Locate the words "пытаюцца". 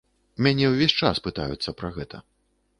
1.29-1.77